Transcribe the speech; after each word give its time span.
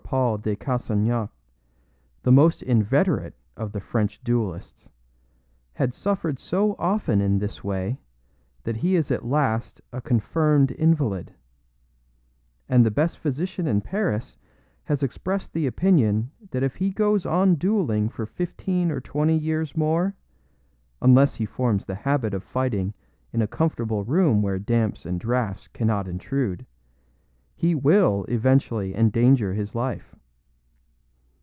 Paul 0.11 0.39
de 0.39 0.57
Cassagnac, 0.57 1.29
the 2.23 2.33
most 2.33 2.61
inveterate 2.61 3.33
of 3.55 3.71
the 3.71 3.79
French 3.79 4.21
duelists, 4.25 4.89
had 5.75 5.93
suffered 5.93 6.37
so 6.37 6.75
often 6.77 7.21
in 7.21 7.37
this 7.39 7.63
way 7.63 7.97
that 8.63 8.75
he 8.75 8.95
is 8.97 9.09
at 9.09 9.23
last 9.23 9.79
a 9.93 10.01
confirmed 10.01 10.71
invalid; 10.71 11.33
and 12.67 12.85
the 12.85 12.91
best 12.91 13.19
physician 13.19 13.67
in 13.67 13.79
Paris 13.79 14.35
has 14.83 15.01
expressed 15.01 15.53
the 15.53 15.65
opinion 15.65 16.29
that 16.49 16.61
if 16.61 16.75
he 16.75 16.89
goes 16.91 17.25
on 17.25 17.55
dueling 17.55 18.09
for 18.09 18.25
fifteen 18.25 18.91
or 18.91 18.99
twenty 18.99 19.37
years 19.37 19.77
more 19.77 20.13
unless 21.01 21.35
he 21.35 21.45
forms 21.45 21.85
the 21.85 21.95
habit 21.95 22.33
of 22.33 22.43
fighting 22.43 22.93
in 23.31 23.41
a 23.41 23.47
comfortable 23.47 24.03
room 24.03 24.41
where 24.41 24.59
damps 24.59 25.05
and 25.05 25.21
draughts 25.21 25.69
cannot 25.69 26.05
intrude 26.05 26.65
he 27.53 27.75
will 27.75 28.25
eventually 28.27 28.95
endanger 28.95 29.53
his 29.53 29.75
life. 29.75 30.15